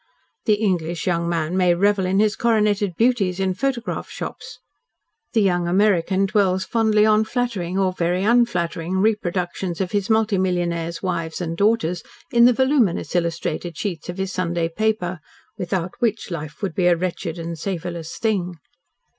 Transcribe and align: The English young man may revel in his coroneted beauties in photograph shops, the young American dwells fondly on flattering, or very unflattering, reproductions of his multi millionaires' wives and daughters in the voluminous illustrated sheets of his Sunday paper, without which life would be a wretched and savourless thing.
The 0.45 0.55
English 0.55 1.05
young 1.05 1.29
man 1.29 1.55
may 1.55 1.75
revel 1.75 2.07
in 2.07 2.19
his 2.19 2.35
coroneted 2.35 2.95
beauties 2.95 3.39
in 3.39 3.53
photograph 3.53 4.09
shops, 4.09 4.57
the 5.33 5.43
young 5.43 5.67
American 5.67 6.25
dwells 6.25 6.65
fondly 6.65 7.05
on 7.05 7.23
flattering, 7.23 7.77
or 7.77 7.93
very 7.93 8.23
unflattering, 8.23 8.97
reproductions 8.97 9.79
of 9.79 9.91
his 9.91 10.09
multi 10.09 10.39
millionaires' 10.39 11.03
wives 11.03 11.39
and 11.39 11.55
daughters 11.55 12.01
in 12.31 12.45
the 12.45 12.51
voluminous 12.53 13.15
illustrated 13.15 13.77
sheets 13.77 14.09
of 14.09 14.17
his 14.17 14.31
Sunday 14.33 14.69
paper, 14.69 15.19
without 15.55 15.93
which 15.99 16.31
life 16.31 16.63
would 16.63 16.73
be 16.73 16.87
a 16.87 16.95
wretched 16.95 17.37
and 17.37 17.59
savourless 17.59 18.17
thing. 18.17 18.55